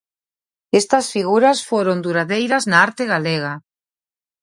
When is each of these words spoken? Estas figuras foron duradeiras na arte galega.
Estas 0.79 1.05
figuras 1.15 1.57
foron 1.69 1.97
duradeiras 2.05 2.63
na 2.71 2.77
arte 2.87 3.03
galega. 3.13 3.53